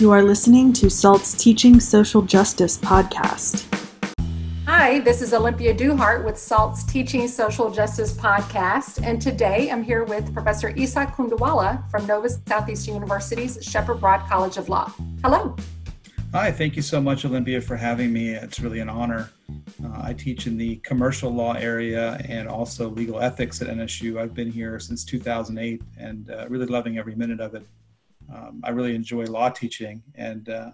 You 0.00 0.10
are 0.10 0.24
listening 0.24 0.72
to 0.72 0.90
SALT's 0.90 1.34
Teaching 1.34 1.78
Social 1.78 2.20
Justice 2.20 2.76
podcast. 2.76 3.64
Hi, 4.66 4.98
this 4.98 5.22
is 5.22 5.32
Olympia 5.32 5.72
Duhart 5.72 6.24
with 6.24 6.36
SALT's 6.36 6.82
Teaching 6.82 7.28
Social 7.28 7.70
Justice 7.70 8.12
podcast. 8.12 9.06
And 9.06 9.22
today 9.22 9.70
I'm 9.70 9.84
here 9.84 10.02
with 10.02 10.34
Professor 10.34 10.70
Isa 10.70 11.06
Kundawala 11.06 11.88
from 11.92 12.06
Nova 12.08 12.28
Southeastern 12.28 12.94
University's 12.94 13.56
Shepard 13.62 14.00
Broad 14.00 14.28
College 14.28 14.56
of 14.56 14.68
Law. 14.68 14.92
Hello. 15.22 15.54
Hi, 16.32 16.50
thank 16.50 16.74
you 16.74 16.82
so 16.82 17.00
much, 17.00 17.24
Olympia, 17.24 17.60
for 17.60 17.76
having 17.76 18.12
me. 18.12 18.30
It's 18.30 18.58
really 18.58 18.80
an 18.80 18.88
honor. 18.88 19.30
Uh, 19.84 20.00
I 20.02 20.12
teach 20.12 20.48
in 20.48 20.56
the 20.56 20.74
commercial 20.78 21.30
law 21.30 21.52
area 21.52 22.20
and 22.28 22.48
also 22.48 22.90
legal 22.90 23.20
ethics 23.20 23.62
at 23.62 23.68
NSU. 23.68 24.20
I've 24.20 24.34
been 24.34 24.50
here 24.50 24.80
since 24.80 25.04
2008 25.04 25.80
and 25.96 26.30
uh, 26.30 26.48
really 26.48 26.66
loving 26.66 26.98
every 26.98 27.14
minute 27.14 27.38
of 27.38 27.54
it. 27.54 27.64
Um, 28.34 28.60
I 28.64 28.70
really 28.70 28.94
enjoy 28.94 29.24
law 29.24 29.48
teaching 29.48 30.02
and 30.16 30.48
uh, 30.48 30.70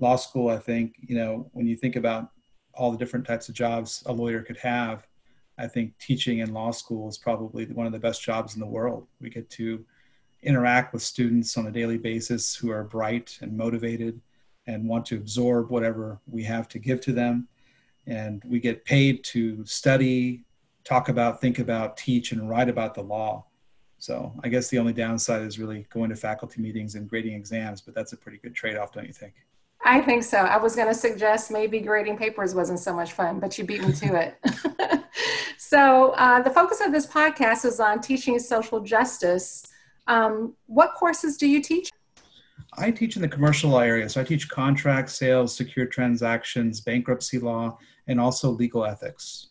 law 0.00 0.16
school. 0.16 0.48
I 0.48 0.58
think, 0.58 0.96
you 1.00 1.16
know, 1.16 1.48
when 1.52 1.66
you 1.66 1.76
think 1.76 1.96
about 1.96 2.30
all 2.74 2.90
the 2.90 2.98
different 2.98 3.26
types 3.26 3.48
of 3.48 3.54
jobs 3.54 4.02
a 4.06 4.12
lawyer 4.12 4.42
could 4.42 4.56
have, 4.56 5.06
I 5.56 5.68
think 5.68 5.96
teaching 5.98 6.38
in 6.40 6.52
law 6.52 6.72
school 6.72 7.08
is 7.08 7.16
probably 7.16 7.66
one 7.66 7.86
of 7.86 7.92
the 7.92 7.98
best 7.98 8.22
jobs 8.22 8.54
in 8.54 8.60
the 8.60 8.66
world. 8.66 9.06
We 9.20 9.30
get 9.30 9.48
to 9.50 9.84
interact 10.42 10.92
with 10.92 11.02
students 11.02 11.56
on 11.56 11.68
a 11.68 11.70
daily 11.70 11.98
basis 11.98 12.54
who 12.54 12.70
are 12.70 12.82
bright 12.82 13.38
and 13.40 13.56
motivated 13.56 14.20
and 14.66 14.88
want 14.88 15.06
to 15.06 15.16
absorb 15.16 15.70
whatever 15.70 16.18
we 16.26 16.42
have 16.42 16.68
to 16.68 16.78
give 16.78 17.00
to 17.02 17.12
them. 17.12 17.46
And 18.06 18.42
we 18.44 18.58
get 18.58 18.84
paid 18.84 19.22
to 19.24 19.64
study, 19.64 20.44
talk 20.82 21.08
about, 21.08 21.40
think 21.40 21.60
about, 21.60 21.96
teach, 21.96 22.32
and 22.32 22.48
write 22.48 22.68
about 22.68 22.94
the 22.94 23.02
law. 23.02 23.46
So 24.04 24.34
I 24.44 24.50
guess 24.50 24.68
the 24.68 24.78
only 24.78 24.92
downside 24.92 25.40
is 25.40 25.58
really 25.58 25.86
going 25.88 26.10
to 26.10 26.16
faculty 26.16 26.60
meetings 26.60 26.94
and 26.94 27.08
grading 27.08 27.32
exams, 27.32 27.80
but 27.80 27.94
that's 27.94 28.12
a 28.12 28.18
pretty 28.18 28.36
good 28.36 28.54
trade 28.54 28.76
off, 28.76 28.92
don't 28.92 29.06
you 29.06 29.14
think? 29.14 29.32
I 29.82 30.02
think 30.02 30.24
so. 30.24 30.36
I 30.36 30.58
was 30.58 30.76
going 30.76 30.88
to 30.88 30.94
suggest 30.94 31.50
maybe 31.50 31.80
grading 31.80 32.18
papers 32.18 32.54
wasn't 32.54 32.80
so 32.80 32.94
much 32.94 33.12
fun, 33.12 33.40
but 33.40 33.56
you 33.56 33.64
beat 33.64 33.82
me 33.82 33.94
to 33.94 34.14
it. 34.14 35.04
so, 35.58 36.10
uh, 36.18 36.42
the 36.42 36.50
focus 36.50 36.82
of 36.82 36.92
this 36.92 37.06
podcast 37.06 37.64
is 37.64 37.80
on 37.80 38.02
teaching 38.02 38.38
social 38.38 38.80
justice. 38.80 39.66
Um, 40.06 40.52
what 40.66 40.92
courses 40.92 41.38
do 41.38 41.46
you 41.46 41.62
teach? 41.62 41.88
I 42.76 42.90
teach 42.90 43.16
in 43.16 43.22
the 43.22 43.28
commercial 43.28 43.70
law 43.70 43.80
area. 43.80 44.10
So 44.10 44.20
I 44.20 44.24
teach 44.24 44.50
contract, 44.50 45.08
sales, 45.08 45.56
secure 45.56 45.86
transactions, 45.86 46.82
bankruptcy 46.82 47.38
law, 47.38 47.78
and 48.06 48.20
also 48.20 48.50
legal 48.50 48.84
ethics. 48.84 49.48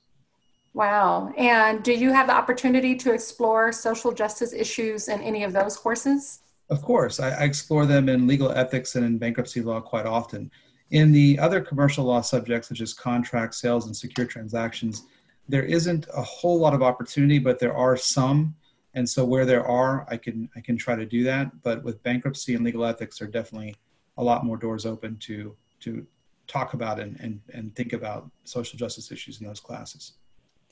Wow. 0.73 1.31
And 1.37 1.83
do 1.83 1.93
you 1.93 2.11
have 2.11 2.27
the 2.27 2.33
opportunity 2.33 2.95
to 2.95 3.13
explore 3.13 3.71
social 3.71 4.11
justice 4.11 4.53
issues 4.53 5.07
in 5.07 5.21
any 5.21 5.43
of 5.43 5.53
those 5.53 5.77
courses? 5.77 6.39
Of 6.69 6.81
course. 6.81 7.19
I, 7.19 7.29
I 7.29 7.43
explore 7.43 7.85
them 7.85 8.09
in 8.09 8.25
legal 8.25 8.51
ethics 8.51 8.95
and 8.95 9.05
in 9.05 9.17
bankruptcy 9.17 9.61
law 9.61 9.79
quite 9.81 10.05
often. 10.05 10.49
In 10.89 11.11
the 11.11 11.37
other 11.39 11.61
commercial 11.61 12.05
law 12.05 12.21
subjects, 12.21 12.69
such 12.69 12.81
as 12.81 12.93
contract, 12.93 13.55
sales, 13.55 13.85
and 13.85 13.95
secure 13.95 14.25
transactions, 14.25 15.03
there 15.47 15.63
isn't 15.63 16.07
a 16.15 16.21
whole 16.21 16.59
lot 16.59 16.73
of 16.73 16.81
opportunity, 16.81 17.37
but 17.37 17.59
there 17.59 17.75
are 17.75 17.97
some 17.97 18.55
and 18.93 19.07
so 19.07 19.25
where 19.25 19.45
there 19.45 19.65
are 19.65 20.05
i 20.09 20.17
can 20.17 20.49
i 20.55 20.61
can 20.61 20.77
try 20.77 20.95
to 20.95 21.05
do 21.05 21.23
that 21.23 21.49
but 21.63 21.83
with 21.83 22.01
bankruptcy 22.03 22.55
and 22.55 22.63
legal 22.63 22.85
ethics 22.85 23.19
there 23.19 23.27
are 23.27 23.31
definitely 23.31 23.75
a 24.17 24.23
lot 24.23 24.45
more 24.45 24.57
doors 24.57 24.85
open 24.85 25.17
to 25.17 25.55
to 25.79 26.05
talk 26.47 26.73
about 26.73 26.99
and 26.99 27.19
and, 27.19 27.41
and 27.53 27.75
think 27.75 27.93
about 27.93 28.29
social 28.43 28.77
justice 28.77 29.11
issues 29.11 29.41
in 29.41 29.47
those 29.47 29.59
classes 29.59 30.13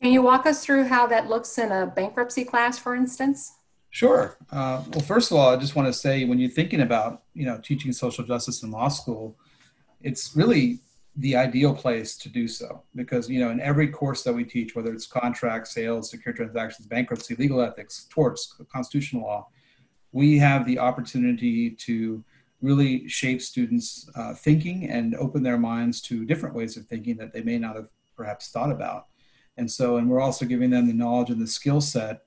can 0.01 0.11
you 0.11 0.21
walk 0.21 0.45
us 0.45 0.65
through 0.65 0.85
how 0.85 1.05
that 1.07 1.29
looks 1.29 1.57
in 1.57 1.71
a 1.71 1.87
bankruptcy 1.87 2.43
class 2.43 2.77
for 2.77 2.95
instance? 2.95 3.53
Sure. 3.89 4.37
Uh, 4.51 4.83
well 4.91 5.01
first 5.01 5.31
of 5.31 5.37
all 5.37 5.53
i 5.53 5.57
just 5.57 5.75
want 5.75 5.87
to 5.87 5.93
say 5.93 6.25
when 6.25 6.39
you're 6.39 6.49
thinking 6.49 6.81
about 6.81 7.23
you 7.33 7.45
know 7.45 7.59
teaching 7.61 7.91
social 7.91 8.23
justice 8.23 8.63
in 8.63 8.71
law 8.71 8.87
school 8.87 9.37
it's 10.01 10.35
really 10.35 10.79
the 11.17 11.35
ideal 11.35 11.73
place 11.75 12.15
to 12.17 12.29
do 12.29 12.47
so. 12.47 12.83
Because 12.95 13.29
you 13.29 13.39
know 13.39 13.51
in 13.51 13.59
every 13.59 13.87
course 13.87 14.23
that 14.23 14.33
we 14.33 14.43
teach 14.43 14.75
whether 14.75 14.93
it's 14.93 15.07
contract 15.07 15.67
sales 15.67 16.09
secure 16.09 16.33
transactions 16.33 16.87
bankruptcy 16.87 17.35
legal 17.35 17.61
ethics 17.61 18.07
torts 18.09 18.55
constitutional 18.71 19.23
law 19.23 19.47
we 20.13 20.37
have 20.37 20.65
the 20.65 20.77
opportunity 20.77 21.69
to 21.71 22.23
really 22.61 23.07
shape 23.07 23.41
students 23.41 24.09
uh, 24.15 24.33
thinking 24.33 24.89
and 24.89 25.15
open 25.15 25.41
their 25.41 25.57
minds 25.57 26.01
to 26.01 26.25
different 26.25 26.53
ways 26.53 26.77
of 26.77 26.85
thinking 26.85 27.15
that 27.17 27.33
they 27.33 27.41
may 27.41 27.57
not 27.57 27.75
have 27.75 27.87
perhaps 28.15 28.49
thought 28.49 28.71
about 28.71 29.07
and 29.57 29.69
so 29.69 29.97
and 29.97 30.09
we're 30.09 30.21
also 30.21 30.45
giving 30.45 30.69
them 30.69 30.87
the 30.87 30.93
knowledge 30.93 31.29
and 31.29 31.41
the 31.41 31.47
skill 31.47 31.81
set 31.81 32.23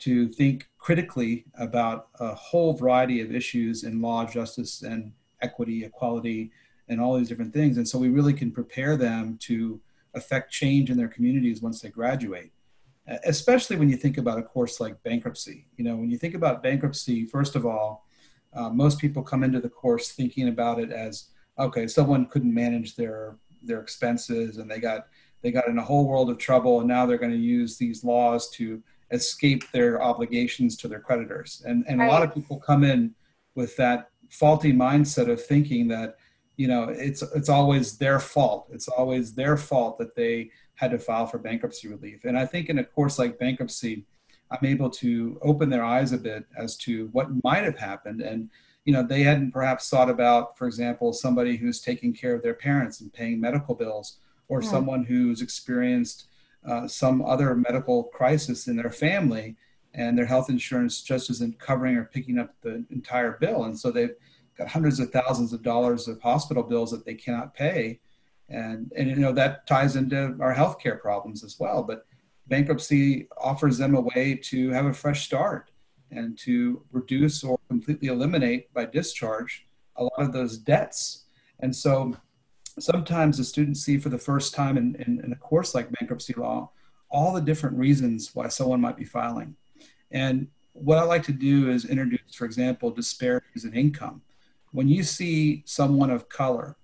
to 0.00 0.28
think 0.28 0.68
critically 0.78 1.44
about 1.58 2.08
a 2.20 2.34
whole 2.34 2.74
variety 2.74 3.20
of 3.20 3.34
issues 3.34 3.84
in 3.84 4.02
law 4.02 4.24
justice 4.24 4.82
and 4.82 5.12
equity 5.40 5.84
equality 5.84 6.50
and 6.88 7.00
all 7.00 7.16
these 7.16 7.28
different 7.28 7.54
things. 7.54 7.76
And 7.76 7.88
so 7.88 7.98
we 7.98 8.08
really 8.08 8.34
can 8.34 8.50
prepare 8.50 8.96
them 8.96 9.38
to 9.42 9.80
affect 10.14 10.52
change 10.52 10.90
in 10.90 10.96
their 10.96 11.08
communities 11.08 11.62
once 11.62 11.80
they 11.80 11.88
graduate. 11.88 12.52
Especially 13.24 13.76
when 13.76 13.90
you 13.90 13.96
think 13.96 14.16
about 14.16 14.38
a 14.38 14.42
course 14.42 14.80
like 14.80 15.02
bankruptcy. 15.02 15.66
You 15.76 15.84
know, 15.84 15.96
when 15.96 16.10
you 16.10 16.16
think 16.16 16.34
about 16.34 16.62
bankruptcy, 16.62 17.26
first 17.26 17.54
of 17.54 17.66
all, 17.66 18.06
uh, 18.54 18.70
most 18.70 18.98
people 18.98 19.22
come 19.22 19.42
into 19.42 19.60
the 19.60 19.68
course 19.68 20.12
thinking 20.12 20.48
about 20.48 20.78
it 20.78 20.90
as 20.90 21.28
okay, 21.58 21.86
someone 21.86 22.26
couldn't 22.26 22.52
manage 22.52 22.96
their 22.96 23.36
their 23.62 23.80
expenses 23.80 24.58
and 24.58 24.70
they 24.70 24.78
got 24.78 25.06
they 25.44 25.52
got 25.52 25.68
in 25.68 25.78
a 25.78 25.84
whole 25.84 26.08
world 26.08 26.30
of 26.30 26.38
trouble 26.38 26.80
and 26.80 26.88
now 26.88 27.04
they're 27.04 27.18
going 27.18 27.30
to 27.30 27.36
use 27.36 27.76
these 27.76 28.02
laws 28.02 28.48
to 28.48 28.82
escape 29.10 29.70
their 29.72 30.02
obligations 30.02 30.74
to 30.78 30.88
their 30.88 31.00
creditors. 31.00 31.62
And 31.66 31.84
and 31.86 32.00
right. 32.00 32.08
a 32.08 32.10
lot 32.10 32.22
of 32.22 32.34
people 32.34 32.58
come 32.58 32.82
in 32.82 33.14
with 33.54 33.76
that 33.76 34.10
faulty 34.30 34.72
mindset 34.72 35.30
of 35.30 35.44
thinking 35.44 35.86
that 35.88 36.16
you 36.56 36.66
know 36.66 36.84
it's 36.84 37.22
it's 37.22 37.48
always 37.48 37.98
their 37.98 38.18
fault 38.18 38.68
it's 38.72 38.88
always 38.88 39.34
their 39.34 39.56
fault 39.56 39.98
that 39.98 40.14
they 40.14 40.50
had 40.76 40.90
to 40.90 40.98
file 40.98 41.26
for 41.26 41.38
bankruptcy 41.38 41.88
relief 41.88 42.24
and 42.24 42.38
i 42.38 42.46
think 42.46 42.68
in 42.68 42.78
a 42.78 42.84
course 42.84 43.18
like 43.18 43.38
bankruptcy 43.38 44.04
i'm 44.50 44.64
able 44.64 44.90
to 44.90 45.38
open 45.42 45.68
their 45.68 45.84
eyes 45.84 46.12
a 46.12 46.18
bit 46.18 46.44
as 46.56 46.76
to 46.76 47.08
what 47.12 47.28
might 47.42 47.64
have 47.64 47.76
happened 47.76 48.20
and 48.20 48.50
you 48.84 48.92
know 48.92 49.02
they 49.02 49.22
hadn't 49.22 49.52
perhaps 49.52 49.88
thought 49.88 50.10
about 50.10 50.56
for 50.56 50.66
example 50.66 51.12
somebody 51.12 51.56
who's 51.56 51.80
taking 51.80 52.12
care 52.12 52.34
of 52.34 52.42
their 52.42 52.54
parents 52.54 53.00
and 53.00 53.12
paying 53.12 53.40
medical 53.40 53.74
bills 53.74 54.18
or 54.48 54.62
yeah. 54.62 54.68
someone 54.68 55.04
who's 55.04 55.42
experienced 55.42 56.28
uh, 56.66 56.88
some 56.88 57.22
other 57.22 57.54
medical 57.54 58.04
crisis 58.04 58.68
in 58.68 58.76
their 58.76 58.90
family 58.90 59.56
and 59.92 60.16
their 60.16 60.26
health 60.26 60.50
insurance 60.50 61.02
just 61.02 61.30
isn't 61.30 61.58
covering 61.58 61.96
or 61.96 62.04
picking 62.04 62.38
up 62.38 62.54
the 62.62 62.84
entire 62.90 63.32
bill. 63.32 63.64
And 63.64 63.78
so 63.78 63.90
they've 63.90 64.14
got 64.56 64.68
hundreds 64.68 64.98
of 64.98 65.10
thousands 65.10 65.52
of 65.52 65.62
dollars 65.62 66.08
of 66.08 66.20
hospital 66.20 66.62
bills 66.62 66.90
that 66.90 67.04
they 67.04 67.14
cannot 67.14 67.54
pay. 67.54 68.00
And 68.48 68.92
and 68.96 69.08
you 69.08 69.16
know 69.16 69.32
that 69.32 69.66
ties 69.66 69.96
into 69.96 70.36
our 70.40 70.54
healthcare 70.54 71.00
problems 71.00 71.44
as 71.44 71.58
well. 71.58 71.82
But 71.82 72.06
bankruptcy 72.46 73.28
offers 73.38 73.78
them 73.78 73.94
a 73.94 74.00
way 74.00 74.38
to 74.44 74.70
have 74.70 74.86
a 74.86 74.92
fresh 74.92 75.24
start 75.24 75.70
and 76.10 76.36
to 76.38 76.84
reduce 76.92 77.42
or 77.42 77.58
completely 77.68 78.08
eliminate 78.08 78.72
by 78.74 78.84
discharge 78.84 79.66
a 79.96 80.04
lot 80.04 80.18
of 80.18 80.32
those 80.32 80.58
debts. 80.58 81.24
And 81.60 81.74
so 81.74 82.16
sometimes 82.78 83.38
the 83.38 83.44
students 83.44 83.80
see 83.80 83.98
for 83.98 84.08
the 84.08 84.18
first 84.18 84.54
time 84.54 84.76
in, 84.76 84.94
in, 85.06 85.20
in 85.24 85.32
a 85.32 85.36
course 85.36 85.74
like 85.74 85.90
bankruptcy 85.92 86.34
law 86.34 86.70
all 87.10 87.32
the 87.32 87.40
different 87.40 87.76
reasons 87.76 88.34
why 88.34 88.48
someone 88.48 88.80
might 88.80 88.96
be 88.96 89.04
filing 89.04 89.54
and 90.10 90.48
what 90.72 90.98
i 90.98 91.02
like 91.02 91.22
to 91.22 91.32
do 91.32 91.70
is 91.70 91.84
introduce 91.84 92.34
for 92.34 92.44
example 92.44 92.90
disparities 92.90 93.64
in 93.64 93.72
income 93.74 94.22
when 94.72 94.88
you 94.88 95.04
see 95.04 95.62
someone 95.66 96.10
of 96.10 96.28
color 96.28 96.76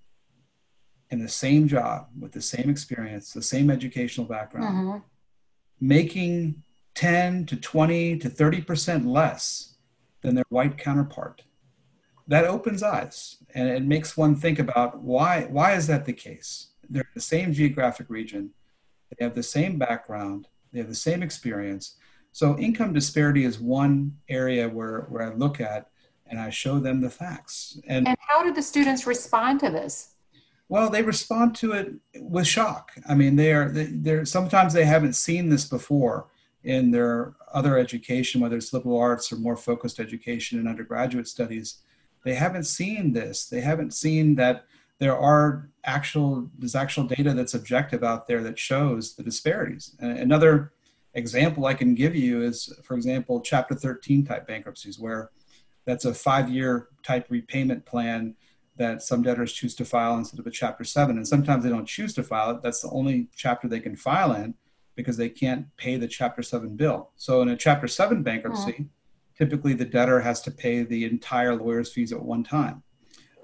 in 1.11 1.19
the 1.19 1.29
same 1.29 1.67
job 1.67 2.07
with 2.19 2.33
the 2.33 2.41
same 2.41 2.71
experience, 2.71 3.33
the 3.33 3.43
same 3.43 3.69
educational 3.69 4.27
background, 4.27 4.77
mm-hmm. 4.77 4.99
making 5.81 6.63
10 6.95 7.47
to 7.47 7.57
20 7.57 8.19
to 8.19 8.31
30% 8.31 9.07
less 9.07 9.75
than 10.23 10.37
their 10.37 10.45
white 10.51 10.79
counterpart, 10.79 11.43
that 12.29 12.45
opens 12.45 12.83
eyes 12.83 13.37
and 13.55 13.69
it 13.69 13.85
makes 13.85 14.17
one 14.17 14.35
think 14.35 14.59
about 14.59 15.01
why, 15.01 15.47
why 15.51 15.75
is 15.75 15.87
that 15.89 16.05
the 16.05 16.13
case? 16.13 16.69
They're 16.89 17.03
in 17.03 17.09
the 17.15 17.21
same 17.21 17.53
geographic 17.53 18.09
region, 18.09 18.51
they 19.11 19.25
have 19.25 19.35
the 19.35 19.43
same 19.43 19.79
background, 19.79 20.49
they 20.73 20.79
have 20.79 20.89
the 20.89 20.95
same 20.95 21.23
experience. 21.23 21.97
So 22.33 22.57
income 22.59 22.93
disparity 22.93 23.45
is 23.45 23.59
one 23.59 24.17
area 24.29 24.69
where, 24.69 25.03
where 25.09 25.23
I 25.23 25.35
look 25.35 25.61
at 25.61 25.91
and 26.27 26.39
I 26.39 26.51
show 26.51 26.79
them 26.79 27.01
the 27.01 27.11
facts. 27.11 27.79
And, 27.89 28.07
and 28.07 28.17
how 28.21 28.43
did 28.43 28.55
the 28.55 28.63
students 28.63 29.07
respond 29.07 29.61
to 29.61 29.71
this? 29.71 30.15
Well, 30.69 30.89
they 30.89 31.03
respond 31.03 31.57
to 31.57 31.73
it 31.73 31.95
with 32.21 32.47
shock. 32.47 32.93
I 33.09 33.17
mean, 33.17 33.35
they 33.35 33.53
are 33.53 33.71
they're 33.73 34.25
sometimes 34.25 34.73
they 34.73 34.85
haven't 34.85 35.15
seen 35.15 35.49
this 35.49 35.65
before 35.65 36.29
in 36.63 36.93
their 36.93 37.35
other 37.53 37.77
education, 37.77 38.41
whether 38.41 38.57
it's 38.57 38.73
liberal 38.73 39.01
arts 39.01 39.33
or 39.33 39.37
more 39.37 39.57
focused 39.57 39.99
education 39.99 40.61
in 40.61 40.69
undergraduate 40.69 41.27
studies. 41.27 41.79
They 42.25 42.35
haven't 42.35 42.65
seen 42.65 43.13
this. 43.13 43.47
They 43.47 43.61
haven't 43.61 43.95
seen 43.95 44.35
that 44.37 44.65
there 44.99 45.17
are 45.17 45.71
actual 45.85 46.51
there's 46.59 46.75
actual 46.75 47.05
data 47.05 47.33
that's 47.33 47.55
objective 47.55 48.05
out 48.05 48.27
there 48.27 48.43
that 48.43 48.59
shows 48.59 49.15
the 49.15 49.23
disparities. 49.23 49.97
Another 49.99 50.73
example 51.15 51.67
I 51.67 51.75
can 51.75 51.95
give 51.95 52.15
you 52.15 52.43
is, 52.43 52.73
for 52.85 52.95
example, 52.95 53.41
Chapter 53.41 53.75
13 53.75 54.25
type 54.25 54.47
bankruptcies, 54.47 54.99
where 54.99 55.31
that's 55.87 56.05
a 56.05 56.15
five 56.15 56.51
year 56.51 56.89
type 57.03 57.27
repayment 57.31 57.87
plan 57.87 58.37
that 58.77 59.03
some 59.03 59.23
debtors 59.23 59.53
choose 59.53 59.75
to 59.75 59.85
file 59.85 60.17
instead 60.17 60.41
of 60.41 60.47
a 60.47 60.51
Chapter 60.51 60.85
7. 60.85 61.17
And 61.17 61.27
sometimes 61.27 61.65
they 61.65 61.71
don't 61.71 61.87
choose 61.87 62.15
to 62.15 62.23
file 62.23 62.51
it. 62.51 62.63
That's 62.63 62.81
the 62.83 62.91
only 62.91 63.29
chapter 63.35 63.69
they 63.69 63.81
can 63.81 63.97
file 63.97 64.33
in 64.33 64.55
because 64.97 65.17
they 65.17 65.29
can't 65.29 65.75
pay 65.77 65.97
the 65.97 66.09
Chapter 66.09 66.43
7 66.43 66.77
bill. 66.77 67.11
So 67.17 67.43
in 67.43 67.49
a 67.49 67.57
Chapter 67.57 67.89
7 67.89 68.23
bankruptcy, 68.23 68.73
mm-hmm. 68.73 68.83
Typically 69.41 69.73
the 69.73 69.87
debtor 69.87 70.21
has 70.21 70.43
to 70.43 70.51
pay 70.51 70.83
the 70.83 71.07
entire 71.07 71.55
lawyer's 71.57 71.91
fees 71.91 72.13
at 72.13 72.23
one 72.23 72.45
time, 72.45 72.83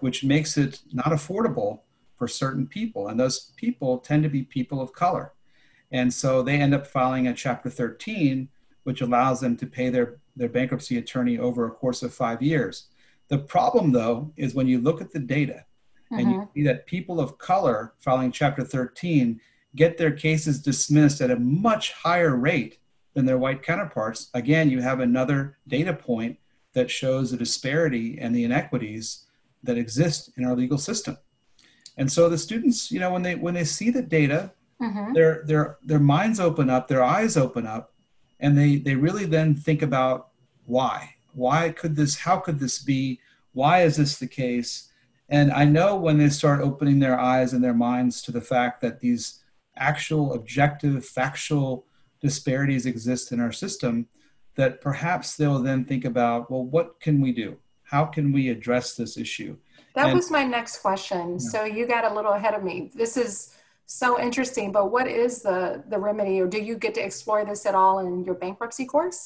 which 0.01 0.23
makes 0.23 0.59
it 0.59 0.81
not 0.93 1.07
affordable 1.07 1.81
for 2.19 2.29
certain 2.29 2.67
people. 2.67 3.09
And 3.09 3.19
those 3.19 3.53
people 3.57 3.99
tend 3.99 4.23
to 4.23 4.29
be 4.29 4.43
people 4.43 4.83
of 4.83 4.93
color. 4.93 5.33
And 5.93 6.13
so 6.13 6.43
they 6.43 6.61
end 6.61 6.75
up 6.75 6.87
filing 6.87 7.29
a 7.29 7.33
Chapter 7.33 7.71
13, 7.71 8.47
which 8.85 9.01
allows 9.01 9.41
them 9.41 9.57
to 9.57 9.67
pay 9.67 9.89
their, 9.89 10.19
their 10.37 10.51
bankruptcy 10.51 10.99
attorney 10.99 11.39
over 11.39 11.67
a 11.67 11.71
course 11.71 12.03
of 12.03 12.13
five 12.13 12.43
years. 12.43 12.89
The 13.29 13.39
problem, 13.39 13.91
though, 13.91 14.35
is 14.37 14.55
when 14.55 14.69
you 14.69 14.83
look 14.83 15.01
at 15.01 15.13
the 15.13 15.19
data 15.19 15.65
and 16.11 16.31
you 16.31 16.37
mm-hmm. 16.41 16.53
see 16.55 16.63
that 16.65 16.87
people 16.87 17.21
of 17.21 17.39
color 17.39 17.95
filing 18.01 18.33
Chapter 18.33 18.65
13 18.65 19.41
get 19.75 19.97
their 19.97 20.13
cases 20.13 20.61
dismissed 20.61 21.23
at 21.23 21.31
a 21.31 21.39
much 21.39 21.93
higher 21.93 22.37
rate 22.37 22.81
than 23.17 23.25
their 23.25 23.39
white 23.39 23.63
counterparts, 23.63 24.29
again, 24.35 24.69
you 24.69 24.83
have 24.83 25.01
another 25.01 25.57
data 25.67 25.95
point 25.95 26.39
that 26.75 26.91
shows 26.91 27.31
the 27.31 27.37
disparity 27.39 28.19
and 28.21 28.37
the 28.37 28.45
inequities 28.45 29.25
that 29.63 29.79
exist 29.79 30.31
in 30.37 30.45
our 30.45 30.55
legal 30.55 30.77
system. 30.77 31.17
And 31.97 32.13
so 32.13 32.29
the 32.29 32.37
students, 32.37 32.93
you 32.93 33.01
know, 33.01 33.11
when 33.11 33.23
they 33.23 33.35
when 33.35 33.55
they 33.55 33.65
see 33.65 33.89
the 33.89 34.03
data, 34.03 34.53
mm-hmm. 34.81 35.15
their 35.15 35.43
their 35.47 35.79
their 35.83 35.99
minds 35.99 36.39
open 36.39 36.69
up, 36.69 36.89
their 36.89 37.03
eyes 37.03 37.39
open 37.39 37.67
up, 37.67 37.95
and 38.39 38.57
they 38.57 38.77
they 38.77 38.95
really 38.95 39.25
then 39.25 39.55
think 39.55 39.81
about 39.81 40.29
why 40.67 41.15
why 41.33 41.71
could 41.71 41.97
this 41.97 42.17
how 42.17 42.37
could 42.37 42.59
this 42.59 42.83
be 42.83 43.19
why 43.53 43.83
is 43.83 43.97
this 43.97 44.19
the 44.19 44.27
case 44.27 44.91
and 45.29 45.53
i 45.53 45.65
know 45.65 45.95
when 45.97 46.19
they 46.19 46.29
start 46.29 46.61
opening 46.61 46.99
their 46.99 47.19
eyes 47.19 47.53
and 47.53 47.63
their 47.63 47.75
minds 47.75 48.21
to 48.21 48.33
the 48.33 48.41
fact 48.41 48.81
that 48.81 49.01
these 49.01 49.41
actual 49.77 50.35
objective 50.35 51.05
factual 51.05 51.87
disparities 52.27 52.87
exist 52.87 53.33
in 53.33 53.39
our 53.41 53.53
system 53.53 54.09
that 54.57 54.81
perhaps 54.81 55.37
they'll 55.37 55.63
then 55.63 55.85
think 55.85 56.05
about 56.05 56.51
well 56.51 56.65
what 56.65 56.89
can 57.01 57.21
we 57.21 57.31
do? 57.33 57.57
How 57.83 58.05
can 58.05 58.33
we 58.33 58.49
address 58.49 58.95
this 58.95 59.17
issue? 59.17 59.57
That 59.95 60.07
and, 60.07 60.17
was 60.17 60.31
my 60.31 60.45
next 60.45 60.79
question. 60.79 61.25
Yeah. 61.33 61.51
so 61.53 61.65
you 61.65 61.87
got 61.87 62.05
a 62.11 62.13
little 62.15 62.33
ahead 62.33 62.55
of 62.55 62.63
me. 62.65 62.91
This 62.95 63.17
is 63.17 63.55
so 63.87 64.21
interesting 64.21 64.73
but 64.73 64.91
what 64.91 65.07
is 65.07 65.43
the 65.43 65.85
the 65.93 65.99
remedy? 66.09 66.41
Or 66.41 66.49
do 66.49 66.61
you 66.69 66.77
get 66.85 66.95
to 66.95 67.05
explore 67.09 67.45
this 67.45 67.65
at 67.71 67.75
all 67.75 68.01
in 68.01 68.25
your 68.25 68.35
bankruptcy 68.35 68.87
course? 68.87 69.21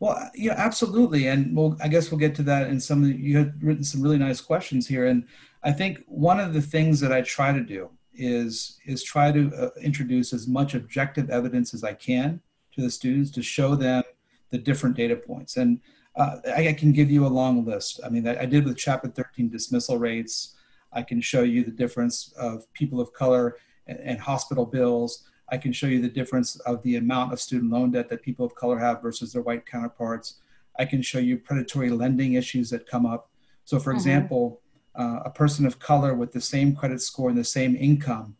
Well, 0.00 0.30
yeah, 0.34 0.54
absolutely, 0.56 1.28
and 1.28 1.56
well, 1.56 1.76
I 1.80 1.88
guess 1.88 2.10
we'll 2.10 2.18
get 2.18 2.34
to 2.36 2.42
that 2.44 2.68
in 2.68 2.80
some. 2.80 3.02
The, 3.02 3.16
you 3.16 3.38
had 3.38 3.62
written 3.62 3.84
some 3.84 4.02
really 4.02 4.18
nice 4.18 4.40
questions 4.40 4.88
here, 4.88 5.06
and 5.06 5.24
I 5.62 5.72
think 5.72 6.02
one 6.06 6.40
of 6.40 6.52
the 6.52 6.60
things 6.60 7.00
that 7.00 7.12
I 7.12 7.22
try 7.22 7.52
to 7.52 7.62
do 7.62 7.90
is 8.16 8.78
is 8.86 9.02
try 9.02 9.32
to 9.32 9.52
uh, 9.54 9.70
introduce 9.80 10.32
as 10.32 10.46
much 10.46 10.74
objective 10.74 11.30
evidence 11.30 11.74
as 11.74 11.84
I 11.84 11.94
can 11.94 12.40
to 12.74 12.82
the 12.82 12.90
students 12.90 13.30
to 13.32 13.42
show 13.42 13.74
them 13.74 14.02
the 14.50 14.58
different 14.58 14.96
data 14.96 15.16
points. 15.16 15.56
And 15.56 15.80
uh, 16.16 16.36
I, 16.46 16.68
I, 16.68 16.72
can 16.72 16.92
give 16.92 17.10
you 17.10 17.26
a 17.26 17.28
long 17.28 17.64
list. 17.64 18.00
I 18.04 18.08
mean, 18.08 18.26
I, 18.28 18.42
I 18.42 18.46
did 18.46 18.64
with 18.64 18.76
Chapter 18.76 19.08
13 19.08 19.48
dismissal 19.48 19.98
rates. 19.98 20.54
I 20.92 21.02
can 21.02 21.20
show 21.20 21.42
you 21.42 21.64
the 21.64 21.72
difference 21.72 22.32
of 22.38 22.72
people 22.72 23.00
of 23.00 23.12
color 23.12 23.56
and, 23.88 23.98
and 23.98 24.20
hospital 24.20 24.64
bills. 24.64 25.24
I 25.50 25.56
can 25.56 25.72
show 25.72 25.86
you 25.86 26.00
the 26.00 26.08
difference 26.08 26.56
of 26.60 26.82
the 26.82 26.96
amount 26.96 27.32
of 27.32 27.40
student 27.40 27.72
loan 27.72 27.90
debt 27.90 28.08
that 28.10 28.22
people 28.22 28.46
of 28.46 28.54
color 28.54 28.78
have 28.78 29.02
versus 29.02 29.32
their 29.32 29.42
white 29.42 29.66
counterparts. 29.66 30.36
I 30.78 30.84
can 30.84 31.02
show 31.02 31.18
you 31.18 31.36
predatory 31.36 31.90
lending 31.90 32.34
issues 32.34 32.70
that 32.70 32.86
come 32.86 33.06
up. 33.06 33.30
So, 33.64 33.78
for 33.78 33.90
mm-hmm. 33.90 33.96
example, 33.96 34.60
uh, 34.96 35.20
a 35.24 35.30
person 35.30 35.66
of 35.66 35.78
color 35.78 36.14
with 36.14 36.32
the 36.32 36.40
same 36.40 36.74
credit 36.74 37.00
score 37.02 37.28
and 37.28 37.38
the 37.38 37.44
same 37.44 37.76
income 37.76 38.36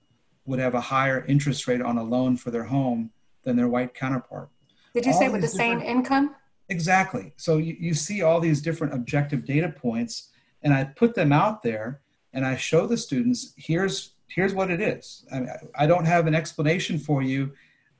would 0.47 0.59
have 0.59 0.75
a 0.75 0.81
higher 0.81 1.25
interest 1.27 1.67
rate 1.67 1.81
on 1.81 1.99
a 1.99 2.03
loan 2.03 2.37
for 2.37 2.51
their 2.51 2.65
home 2.65 3.11
than 3.45 3.57
their 3.57 3.69
white 3.69 3.95
counterpart. 3.95 4.51
Did 4.95 5.07
you 5.07 5.13
all 5.13 5.19
say 5.19 5.29
with 5.29 5.41
the 5.41 5.49
same 5.49 5.81
income? 5.81 6.35
Exactly. 6.69 7.33
So 7.37 7.59
you, 7.59 7.77
you 7.79 7.95
see 7.95 8.23
all 8.23 8.41
these 8.41 8.63
different 8.63 8.95
objective 8.95 9.45
data 9.45 9.69
points, 9.69 10.31
and 10.63 10.73
I 10.73 10.85
put 10.85 11.15
them 11.15 11.33
out 11.33 11.63
there 11.63 12.01
and 12.33 12.45
I 12.45 12.57
show 12.57 12.87
the 12.87 12.97
students 12.97 13.55
here's 13.57 14.15
here's 14.29 14.55
what 14.55 14.71
it 14.71 14.81
is. 14.81 15.25
I, 15.33 15.41
mean, 15.41 15.51
I 15.77 15.87
don't 15.87 16.05
have 16.05 16.27
an 16.27 16.35
explanation 16.35 16.99
for 16.99 17.23
you, 17.23 17.53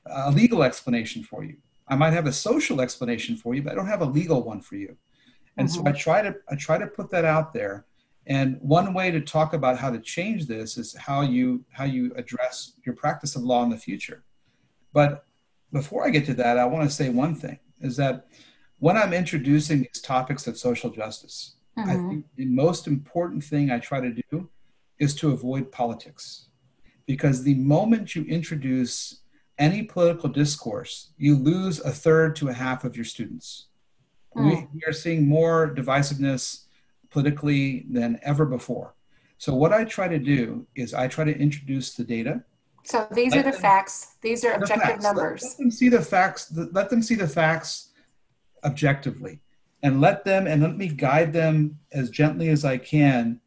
a 0.05 0.31
legal 0.31 0.63
explanation 0.63 1.23
for 1.23 1.43
you. 1.43 1.55
I 1.87 1.95
might 1.95 2.13
have 2.13 2.25
a 2.25 2.31
social 2.31 2.81
explanation 2.81 3.37
for 3.37 3.53
you, 3.53 3.61
but 3.61 3.71
I 3.71 3.75
don't 3.75 3.87
have 3.87 4.01
a 4.01 4.05
legal 4.05 4.43
one 4.43 4.59
for 4.59 4.75
you. 4.75 4.97
And 5.57 5.67
mm-hmm. 5.67 5.85
so 5.85 5.89
I 5.89 5.91
try 5.93 6.21
to 6.21 6.35
I 6.49 6.55
try 6.55 6.77
to 6.77 6.87
put 6.87 7.09
that 7.11 7.25
out 7.25 7.53
there. 7.53 7.85
And 8.27 8.57
one 8.59 8.93
way 8.93 9.11
to 9.11 9.21
talk 9.21 9.53
about 9.53 9.77
how 9.77 9.91
to 9.91 9.99
change 9.99 10.47
this 10.47 10.77
is 10.77 10.95
how 10.95 11.21
you 11.21 11.63
how 11.71 11.83
you 11.83 12.11
address 12.15 12.73
your 12.85 12.95
practice 12.95 13.35
of 13.35 13.43
law 13.43 13.63
in 13.63 13.69
the 13.69 13.77
future. 13.77 14.23
But 14.93 15.25
before 15.71 16.07
I 16.07 16.09
get 16.09 16.25
to 16.27 16.33
that, 16.35 16.57
I 16.57 16.65
want 16.65 16.89
to 16.89 16.95
say 16.95 17.09
one 17.09 17.35
thing 17.35 17.59
is 17.81 17.97
that 17.97 18.27
when 18.79 18.97
I'm 18.97 19.13
introducing 19.13 19.79
these 19.79 20.01
topics 20.01 20.47
of 20.47 20.57
social 20.57 20.89
justice, 20.89 21.55
mm-hmm. 21.77 21.89
I 21.89 21.93
think 22.09 22.25
the 22.35 22.45
most 22.45 22.87
important 22.87 23.43
thing 23.43 23.69
I 23.69 23.79
try 23.79 23.99
to 23.99 24.15
do 24.31 24.49
is 24.99 25.13
to 25.15 25.31
avoid 25.31 25.71
politics. 25.71 26.47
Because 27.05 27.43
the 27.43 27.55
moment 27.55 28.15
you 28.15 28.23
introduce 28.23 29.21
any 29.57 29.83
political 29.83 30.29
discourse, 30.29 31.11
you 31.17 31.35
lose 31.35 31.79
a 31.79 31.91
third 31.91 32.35
to 32.37 32.49
a 32.49 32.53
half 32.53 32.83
of 32.83 32.95
your 32.95 33.05
students. 33.05 33.67
Mm. 34.35 34.43
We, 34.43 34.67
we, 34.73 34.81
are 34.87 34.93
seeing 34.93 35.27
more 35.27 35.73
divisiveness 35.73 36.64
politically 37.15 37.85
than 37.89 38.19
ever 38.23 38.45
before. 38.45 38.93
So, 39.37 39.55
what 39.55 39.71
I 39.71 39.85
try 39.85 40.09
to 40.09 40.19
do 40.19 40.67
is 40.75 40.93
I 40.93 41.07
try 41.07 41.23
to 41.23 41.37
introduce 41.37 41.93
the 41.95 42.03
data. 42.03 42.43
So, 42.83 43.07
these 43.11 43.33
are 43.33 43.41
the 43.41 43.51
them, 43.51 43.61
facts, 43.61 44.17
these 44.21 44.43
are 44.43 44.51
objective 44.51 45.01
numbers. 45.01 45.41
Let, 45.41 45.49
let 45.51 45.57
them 45.57 45.71
see 45.71 45.89
the 45.89 46.01
facts, 46.01 46.53
let 46.73 46.89
them 46.89 47.01
see 47.01 47.15
the 47.15 47.27
facts 47.27 47.93
objectively 48.65 49.39
and 49.81 50.01
let 50.01 50.25
them 50.25 50.45
and 50.45 50.61
let 50.61 50.75
me 50.75 50.89
guide 50.89 51.31
them 51.31 51.79
as 51.93 52.09
gently 52.09 52.49
as 52.49 52.65
I 52.65 52.77
can 52.77 53.39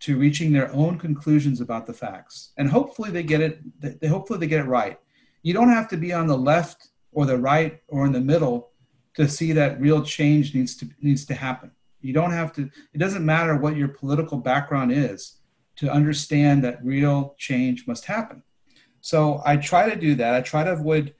to 0.00 0.16
reaching 0.16 0.50
their 0.50 0.72
own 0.72 0.98
conclusions 0.98 1.60
about 1.60 1.86
the 1.86 1.92
facts 1.92 2.52
and 2.56 2.70
hopefully 2.70 3.10
they 3.10 3.24
get 3.24 3.40
it 3.40 3.54
they 3.80 4.06
hopefully 4.06 4.38
they 4.38 4.46
get 4.46 4.60
it 4.60 4.68
right 4.68 4.98
you 5.42 5.52
don't 5.52 5.68
have 5.68 5.88
to 5.88 5.96
be 5.96 6.12
on 6.12 6.28
the 6.28 6.38
left 6.38 6.90
or 7.10 7.26
the 7.26 7.36
right 7.36 7.82
or 7.88 8.06
in 8.06 8.12
the 8.12 8.20
middle 8.20 8.70
to 9.14 9.28
see 9.28 9.50
that 9.52 9.80
real 9.80 10.00
change 10.02 10.54
needs 10.54 10.76
to 10.76 10.88
needs 11.00 11.24
to 11.24 11.34
happen 11.34 11.72
you 12.00 12.12
don't 12.12 12.32
have 12.32 12.52
to 12.52 12.62
it 12.92 12.98
doesn't 12.98 13.24
matter 13.24 13.56
what 13.56 13.76
your 13.76 13.88
political 13.88 14.38
background 14.38 14.92
is 14.92 15.38
to 15.76 15.90
understand 15.90 16.62
that 16.62 16.84
real 16.84 17.34
change 17.38 17.86
must 17.86 18.04
happen 18.04 18.42
so 19.00 19.40
i 19.44 19.56
try 19.56 19.88
to 19.88 19.96
do 19.96 20.14
that 20.14 20.34
i 20.34 20.40
try 20.40 20.64
to 20.64 20.72
avoid 20.72 21.14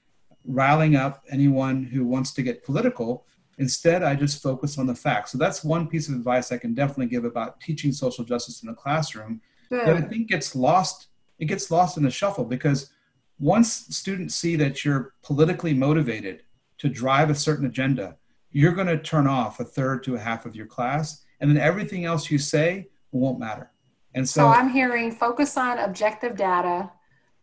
riling 0.44 0.96
up 0.96 1.22
anyone 1.30 1.84
who 1.84 2.04
wants 2.04 2.32
to 2.32 2.42
get 2.42 2.64
political 2.64 3.26
Instead, 3.60 4.02
I 4.02 4.14
just 4.14 4.42
focus 4.42 4.78
on 4.78 4.86
the 4.86 4.94
facts. 4.94 5.32
So 5.32 5.38
that's 5.38 5.62
one 5.62 5.86
piece 5.86 6.08
of 6.08 6.14
advice 6.14 6.50
I 6.50 6.56
can 6.56 6.72
definitely 6.72 7.08
give 7.08 7.26
about 7.26 7.60
teaching 7.60 7.92
social 7.92 8.24
justice 8.24 8.62
in 8.62 8.70
a 8.70 8.74
classroom 8.74 9.42
Good. 9.68 9.86
that 9.86 9.96
I 9.96 10.00
think 10.00 10.28
gets 10.30 10.56
lost. 10.56 11.08
It 11.38 11.44
gets 11.44 11.70
lost 11.70 11.98
in 11.98 12.02
the 12.02 12.10
shuffle 12.10 12.46
because 12.46 12.90
once 13.38 13.70
students 13.94 14.34
see 14.34 14.56
that 14.56 14.82
you're 14.82 15.12
politically 15.22 15.74
motivated 15.74 16.42
to 16.78 16.88
drive 16.88 17.28
a 17.28 17.34
certain 17.34 17.66
agenda, 17.66 18.16
you're 18.52 18.72
going 18.72 18.86
to 18.86 18.98
turn 18.98 19.26
off 19.26 19.60
a 19.60 19.64
third 19.64 20.02
to 20.04 20.16
a 20.16 20.18
half 20.18 20.46
of 20.46 20.54
your 20.54 20.66
class, 20.66 21.24
and 21.40 21.50
then 21.50 21.58
everything 21.58 22.04
else 22.04 22.30
you 22.30 22.38
say 22.38 22.88
won't 23.12 23.38
matter. 23.38 23.70
And 24.14 24.28
so, 24.28 24.42
so 24.42 24.48
I'm 24.48 24.70
hearing 24.70 25.12
focus 25.12 25.56
on 25.56 25.78
objective 25.78 26.36
data, 26.36 26.90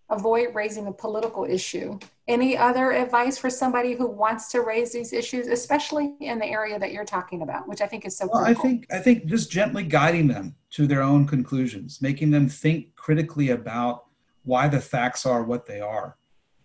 avoid 0.09 0.53
raising 0.53 0.87
a 0.87 0.91
political 0.91 1.45
issue. 1.45 1.97
Any 2.27 2.57
other 2.57 2.91
advice 2.91 3.37
for 3.37 3.49
somebody 3.49 3.93
who 3.93 4.05
wants 4.05 4.51
to 4.51 4.61
raise 4.61 4.91
these 4.91 5.13
issues, 5.13 5.47
especially 5.47 6.15
in 6.19 6.39
the 6.39 6.45
area 6.45 6.77
that 6.77 6.91
you're 6.91 7.05
talking 7.05 7.41
about, 7.41 7.69
which 7.69 7.79
I 7.79 7.87
think 7.87 8.05
is 8.05 8.17
so 8.17 8.27
well, 8.31 8.43
critical? 8.43 8.65
I 8.65 8.67
think 8.67 8.87
I 8.91 8.99
think 8.99 9.25
just 9.27 9.49
gently 9.49 9.83
guiding 9.83 10.27
them 10.27 10.55
to 10.71 10.87
their 10.87 11.01
own 11.01 11.25
conclusions, 11.25 12.01
making 12.01 12.31
them 12.31 12.49
think 12.49 12.95
critically 12.95 13.51
about 13.51 14.05
why 14.43 14.67
the 14.67 14.81
facts 14.81 15.25
are 15.25 15.43
what 15.43 15.65
they 15.65 15.79
are. 15.79 16.17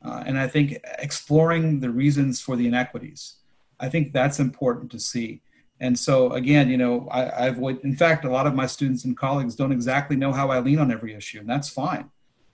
Uh, 0.04 0.24
and 0.26 0.36
I 0.36 0.48
think 0.48 0.78
exploring 0.98 1.78
the 1.78 1.90
reasons 1.90 2.40
for 2.40 2.56
the 2.56 2.66
inequities. 2.66 3.36
I 3.82 3.88
think 3.88 4.12
that's 4.12 4.38
important 4.38 4.90
to 4.92 5.00
see. 5.00 5.42
And 5.80 5.98
so 5.98 6.32
again, 6.32 6.70
you 6.70 6.76
know, 6.76 7.08
I, 7.10 7.46
I've 7.46 7.58
in 7.58 7.96
fact, 7.96 8.24
a 8.24 8.30
lot 8.30 8.46
of 8.46 8.54
my 8.54 8.66
students 8.66 9.04
and 9.04 9.16
colleagues 9.16 9.56
don't 9.56 9.72
exactly 9.72 10.14
know 10.14 10.32
how 10.32 10.48
I 10.48 10.60
lean 10.60 10.78
on 10.78 10.92
every 10.92 11.12
issue, 11.12 11.40
and 11.40 11.50
that's 11.50 11.68
fine. 11.68 12.08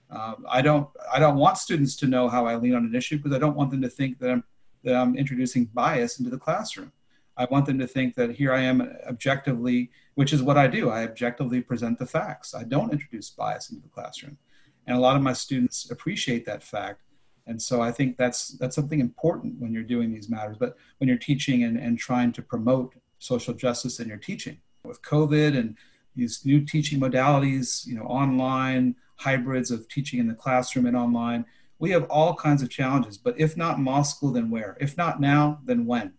Um, 0.09 0.43
I 0.49 0.63
don't 0.63 0.89
I 1.13 1.19
don't 1.19 1.37
want 1.37 1.59
students 1.59 1.95
to 1.97 2.07
know 2.07 2.27
how 2.27 2.47
I 2.47 2.55
lean 2.55 2.73
on 2.73 2.85
an 2.85 2.95
issue 2.95 3.17
because 3.17 3.35
I 3.35 3.39
don't 3.39 3.55
want 3.55 3.69
them 3.69 3.83
to 3.83 3.89
think 3.89 4.17
that 4.19 4.31
I'm 4.31 4.43
that 4.83 4.95
I'm 4.95 5.15
introducing 5.15 5.65
bias 5.65 6.17
into 6.19 6.31
the 6.31 6.39
classroom. 6.39 6.91
I 7.37 7.45
want 7.45 7.67
them 7.67 7.77
to 7.77 7.87
think 7.87 8.15
that 8.15 8.31
here 8.31 8.51
I 8.51 8.61
am 8.61 8.91
objectively, 9.07 9.91
which 10.15 10.33
is 10.33 10.41
what 10.41 10.57
I 10.57 10.65
do. 10.65 10.89
I 10.89 11.03
objectively 11.03 11.61
present 11.61 11.99
the 11.99 12.07
facts. 12.07 12.55
I 12.55 12.63
don't 12.63 12.91
introduce 12.91 13.29
bias 13.29 13.69
into 13.69 13.83
the 13.83 13.89
classroom, 13.89 14.39
and 14.87 14.97
a 14.97 14.99
lot 14.99 15.15
of 15.15 15.21
my 15.21 15.33
students 15.33 15.91
appreciate 15.91 16.45
that 16.47 16.63
fact. 16.63 17.01
And 17.47 17.61
so 17.61 17.81
I 17.81 17.91
think 17.91 18.17
that's 18.17 18.49
that's 18.59 18.75
something 18.75 18.99
important 18.99 19.59
when 19.59 19.73
you're 19.73 19.83
doing 19.83 20.13
these 20.13 20.29
matters. 20.29 20.57
But 20.59 20.77
when 20.97 21.07
you're 21.07 21.17
teaching 21.17 21.63
and, 21.63 21.77
and 21.77 21.97
trying 21.97 22.31
to 22.33 22.41
promote 22.41 22.93
social 23.17 23.53
justice 23.53 23.99
in 23.99 24.07
your 24.07 24.17
teaching 24.17 24.59
with 24.83 25.01
COVID 25.01 25.57
and 25.57 25.75
these 26.15 26.45
new 26.45 26.65
teaching 26.65 26.99
modalities, 26.99 27.85
you 27.87 27.95
know, 27.95 28.03
online 28.03 28.95
hybrids 29.15 29.69
of 29.69 29.87
teaching 29.89 30.19
in 30.19 30.27
the 30.27 30.33
classroom 30.33 30.85
and 30.85 30.95
online. 30.95 31.45
We 31.77 31.91
have 31.91 32.05
all 32.05 32.35
kinds 32.35 32.61
of 32.61 32.69
challenges, 32.69 33.17
but 33.17 33.39
if 33.39 33.55
not 33.55 33.79
law 33.79 34.01
school, 34.01 34.31
then 34.31 34.49
where? 34.49 34.77
If 34.79 34.97
not 34.97 35.21
now, 35.21 35.59
then 35.65 35.85
when? 35.85 36.13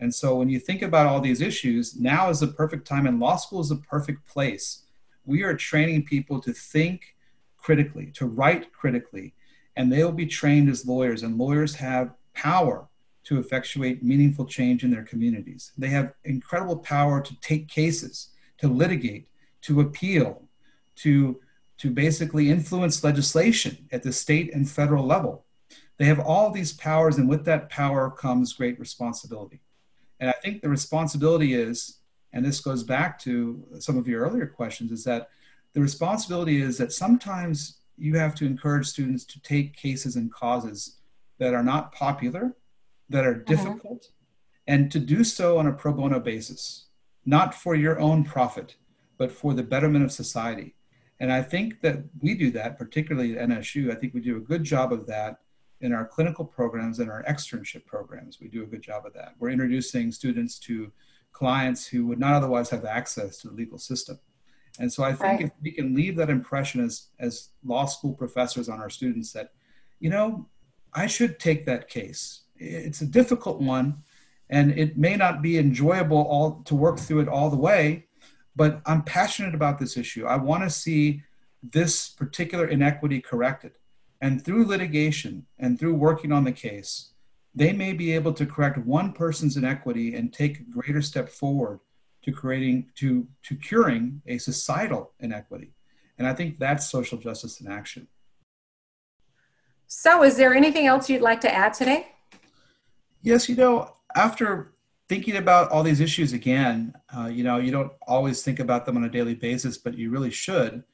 And 0.00 0.14
so 0.14 0.36
when 0.36 0.48
you 0.48 0.58
think 0.58 0.82
about 0.82 1.06
all 1.06 1.20
these 1.20 1.40
issues, 1.40 1.98
now 1.98 2.30
is 2.30 2.40
the 2.40 2.48
perfect 2.48 2.86
time, 2.86 3.06
and 3.06 3.20
law 3.20 3.36
school 3.36 3.60
is 3.60 3.68
the 3.68 3.76
perfect 3.76 4.26
place. 4.26 4.84
We 5.24 5.42
are 5.42 5.54
training 5.54 6.06
people 6.06 6.40
to 6.40 6.52
think 6.52 7.16
critically, 7.56 8.06
to 8.14 8.26
write 8.26 8.72
critically, 8.72 9.34
and 9.76 9.92
they 9.92 10.02
will 10.04 10.12
be 10.12 10.26
trained 10.26 10.68
as 10.68 10.86
lawyers, 10.86 11.22
and 11.22 11.38
lawyers 11.38 11.74
have 11.76 12.14
power 12.34 12.88
to 13.24 13.38
effectuate 13.38 14.02
meaningful 14.02 14.46
change 14.46 14.82
in 14.82 14.90
their 14.90 15.04
communities. 15.04 15.72
They 15.76 15.88
have 15.88 16.14
incredible 16.24 16.78
power 16.78 17.20
to 17.20 17.40
take 17.40 17.68
cases, 17.68 18.30
to 18.58 18.68
litigate, 18.68 19.28
to 19.62 19.80
appeal, 19.80 20.42
to, 20.96 21.40
to 21.78 21.90
basically 21.90 22.50
influence 22.50 23.04
legislation 23.04 23.88
at 23.92 24.02
the 24.02 24.12
state 24.12 24.52
and 24.54 24.68
federal 24.68 25.04
level. 25.04 25.44
They 25.98 26.06
have 26.06 26.20
all 26.20 26.50
these 26.50 26.72
powers, 26.72 27.18
and 27.18 27.28
with 27.28 27.44
that 27.44 27.68
power 27.68 28.10
comes 28.10 28.54
great 28.54 28.80
responsibility. 28.80 29.60
And 30.18 30.30
I 30.30 30.34
think 30.42 30.62
the 30.62 30.68
responsibility 30.68 31.54
is, 31.54 31.98
and 32.32 32.44
this 32.44 32.60
goes 32.60 32.82
back 32.82 33.18
to 33.20 33.62
some 33.78 33.98
of 33.98 34.08
your 34.08 34.22
earlier 34.22 34.46
questions, 34.46 34.92
is 34.92 35.04
that 35.04 35.28
the 35.72 35.80
responsibility 35.80 36.60
is 36.60 36.78
that 36.78 36.92
sometimes 36.92 37.79
you 38.00 38.16
have 38.16 38.34
to 38.36 38.46
encourage 38.46 38.86
students 38.86 39.24
to 39.26 39.40
take 39.42 39.76
cases 39.76 40.16
and 40.16 40.32
causes 40.32 41.00
that 41.38 41.54
are 41.54 41.62
not 41.62 41.92
popular, 41.92 42.56
that 43.08 43.26
are 43.26 43.34
mm-hmm. 43.34 43.52
difficult, 43.52 44.02
mm-hmm. 44.02 44.72
and 44.72 44.90
to 44.92 44.98
do 44.98 45.24
so 45.24 45.58
on 45.58 45.66
a 45.66 45.72
pro 45.72 45.92
bono 45.92 46.20
basis, 46.20 46.86
not 47.24 47.54
for 47.54 47.74
your 47.74 47.98
own 48.00 48.24
profit, 48.24 48.76
but 49.18 49.30
for 49.30 49.54
the 49.54 49.62
betterment 49.62 50.04
of 50.04 50.12
society. 50.12 50.74
And 51.18 51.30
I 51.30 51.42
think 51.42 51.82
that 51.82 51.98
we 52.20 52.34
do 52.34 52.50
that, 52.52 52.78
particularly 52.78 53.38
at 53.38 53.48
NSU. 53.48 53.92
I 53.92 53.94
think 53.94 54.14
we 54.14 54.20
do 54.20 54.38
a 54.38 54.40
good 54.40 54.64
job 54.64 54.92
of 54.92 55.06
that 55.06 55.40
in 55.82 55.92
our 55.92 56.06
clinical 56.06 56.44
programs 56.44 56.98
and 56.98 57.10
our 57.10 57.22
externship 57.24 57.84
programs. 57.86 58.40
We 58.40 58.48
do 58.48 58.62
a 58.62 58.66
good 58.66 58.82
job 58.82 59.04
of 59.06 59.12
that. 59.14 59.34
We're 59.38 59.50
introducing 59.50 60.12
students 60.12 60.58
to 60.60 60.90
clients 61.32 61.86
who 61.86 62.06
would 62.06 62.18
not 62.18 62.34
otherwise 62.34 62.70
have 62.70 62.84
access 62.84 63.38
to 63.38 63.48
the 63.48 63.54
legal 63.54 63.78
system. 63.78 64.18
And 64.78 64.92
so 64.92 65.02
I 65.02 65.10
think 65.12 65.20
right. 65.22 65.40
if 65.42 65.50
we 65.62 65.72
can 65.72 65.94
leave 65.94 66.16
that 66.16 66.30
impression 66.30 66.84
as, 66.84 67.08
as 67.18 67.50
law 67.64 67.86
school 67.86 68.14
professors 68.14 68.68
on 68.68 68.80
our 68.80 68.90
students 68.90 69.32
that, 69.32 69.52
you 69.98 70.10
know, 70.10 70.48
I 70.94 71.06
should 71.06 71.38
take 71.38 71.66
that 71.66 71.88
case. 71.88 72.42
It's 72.56 73.00
a 73.00 73.06
difficult 73.06 73.60
one 73.60 74.02
and 74.48 74.72
it 74.72 74.98
may 74.98 75.16
not 75.16 75.42
be 75.42 75.58
enjoyable 75.58 76.22
all 76.22 76.62
to 76.64 76.74
work 76.74 76.98
through 76.98 77.20
it 77.20 77.28
all 77.28 77.50
the 77.50 77.56
way, 77.56 78.06
but 78.56 78.80
I'm 78.84 79.02
passionate 79.02 79.54
about 79.54 79.78
this 79.78 79.96
issue. 79.96 80.26
I 80.26 80.36
want 80.36 80.64
to 80.64 80.70
see 80.70 81.22
this 81.62 82.08
particular 82.08 82.66
inequity 82.66 83.20
corrected. 83.20 83.72
And 84.20 84.44
through 84.44 84.66
litigation 84.66 85.46
and 85.58 85.78
through 85.78 85.94
working 85.94 86.32
on 86.32 86.44
the 86.44 86.52
case, 86.52 87.12
they 87.54 87.72
may 87.72 87.92
be 87.92 88.12
able 88.12 88.32
to 88.34 88.46
correct 88.46 88.78
one 88.78 89.12
person's 89.12 89.56
inequity 89.56 90.14
and 90.14 90.32
take 90.32 90.60
a 90.60 90.64
greater 90.64 91.02
step 91.02 91.28
forward 91.28 91.80
to 92.22 92.32
creating 92.32 92.90
to 92.96 93.26
to 93.42 93.56
curing 93.56 94.22
a 94.26 94.38
societal 94.38 95.12
inequity. 95.20 95.72
And 96.18 96.26
I 96.26 96.34
think 96.34 96.58
that's 96.58 96.90
social 96.90 97.18
justice 97.18 97.60
in 97.60 97.70
action. 97.70 98.06
So, 99.86 100.22
is 100.22 100.36
there 100.36 100.54
anything 100.54 100.86
else 100.86 101.08
you'd 101.08 101.22
like 101.22 101.40
to 101.40 101.52
add 101.52 101.74
today? 101.74 102.08
Yes, 103.22 103.48
you 103.48 103.56
know, 103.56 103.96
after 104.14 104.72
thinking 105.08 105.36
about 105.36 105.70
all 105.70 105.82
these 105.82 106.00
issues 106.00 106.32
again, 106.32 106.94
uh, 107.16 107.26
you 107.26 107.42
know, 107.42 107.56
you 107.56 107.72
don't 107.72 107.92
always 108.06 108.42
think 108.42 108.60
about 108.60 108.86
them 108.86 108.96
on 108.96 109.04
a 109.04 109.08
daily 109.08 109.34
basis, 109.34 109.76
but 109.76 109.98
you 109.98 110.10
really 110.10 110.30
should. 110.30 110.84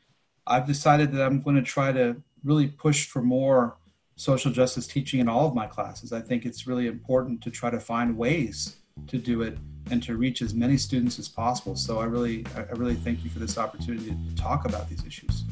I've 0.46 0.66
decided 0.66 1.12
that 1.12 1.22
I'm 1.22 1.42
going 1.42 1.56
to 1.56 1.62
try 1.62 1.92
to 1.92 2.16
really 2.42 2.68
push 2.68 3.06
for 3.06 3.20
more 3.20 3.76
social 4.14 4.50
justice 4.50 4.86
teaching 4.86 5.20
in 5.20 5.28
all 5.28 5.46
of 5.46 5.54
my 5.54 5.66
classes. 5.66 6.12
I 6.12 6.20
think 6.20 6.46
it's 6.46 6.66
really 6.66 6.86
important 6.86 7.42
to 7.42 7.50
try 7.50 7.68
to 7.68 7.78
find 7.78 8.16
ways 8.16 8.76
to 9.08 9.18
do 9.18 9.42
it 9.42 9.58
and 9.90 10.02
to 10.02 10.16
reach 10.16 10.42
as 10.42 10.54
many 10.54 10.76
students 10.76 11.18
as 11.18 11.28
possible. 11.28 11.76
So 11.76 12.00
I 12.00 12.04
really, 12.04 12.44
I 12.56 12.72
really 12.72 12.94
thank 12.94 13.22
you 13.24 13.30
for 13.30 13.38
this 13.38 13.56
opportunity 13.56 14.10
to 14.10 14.34
talk 14.34 14.64
about 14.64 14.88
these 14.88 15.04
issues. 15.06 15.44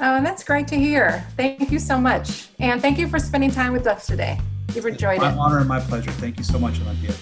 Oh, 0.00 0.22
that's 0.22 0.42
great 0.42 0.66
to 0.68 0.76
hear. 0.76 1.24
Thank 1.36 1.70
you 1.70 1.78
so 1.78 1.98
much. 1.98 2.48
And 2.58 2.82
thank 2.82 2.98
you 2.98 3.08
for 3.08 3.18
spending 3.18 3.50
time 3.50 3.72
with 3.72 3.86
us 3.86 4.06
today. 4.06 4.38
You've 4.74 4.86
enjoyed 4.86 5.20
my 5.20 5.32
it. 5.32 5.36
My 5.36 5.42
honor 5.42 5.58
and 5.58 5.68
my 5.68 5.80
pleasure. 5.80 6.10
Thank 6.12 6.38
you 6.38 6.44
so 6.44 6.58
much, 6.58 6.80
Olympia. 6.80 7.14